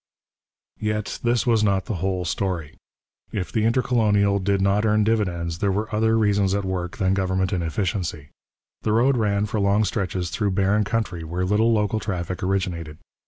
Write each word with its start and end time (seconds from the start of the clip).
Yet 0.79 1.19
this 1.21 1.45
was 1.45 1.63
not 1.63 1.85
the 1.85 1.97
whole 2.01 2.25
story. 2.25 2.73
If 3.31 3.51
the 3.51 3.65
Intercolonial 3.65 4.39
did 4.39 4.59
not 4.59 4.83
earn 4.83 5.03
dividends, 5.03 5.59
there 5.59 5.71
were 5.71 5.93
other 5.93 6.17
reasons 6.17 6.55
at 6.55 6.65
work 6.65 6.97
than 6.97 7.13
government 7.13 7.53
inefficiency. 7.53 8.29
The 8.81 8.93
road 8.93 9.15
ran 9.15 9.45
for 9.45 9.59
long 9.59 9.83
stretches 9.85 10.31
through 10.31 10.53
barren 10.57 10.85
country 10.85 11.23
where 11.23 11.45
little 11.45 11.71
local 11.71 11.99
traffic 11.99 12.41
originated. 12.41 12.97